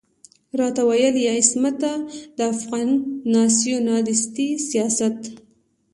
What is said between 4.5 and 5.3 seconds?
سياست.